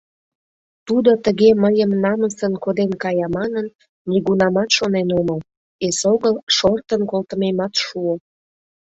Тудо 0.87 1.11
тыге 1.25 1.49
мыйым 1.63 1.91
намысын 2.03 2.53
коден 2.63 2.91
кая 3.03 3.27
манын, 3.37 3.67
нигунамат 4.09 4.69
шонен 4.77 5.07
омыл, 5.19 5.39
эсогыл 5.87 6.35
шортын 6.55 7.01
колтымемат 7.11 7.73
шуо. 7.83 8.13